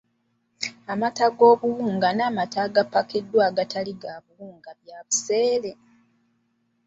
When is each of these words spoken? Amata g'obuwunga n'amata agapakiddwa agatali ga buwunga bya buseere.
Amata 0.91 1.25
g'obuwunga 1.37 2.09
n'amata 2.17 2.57
agapakiddwa 2.67 3.41
agatali 3.49 3.93
ga 4.01 4.13
buwunga 4.25 4.71
bya 4.81 4.97
buseere. 5.05 5.71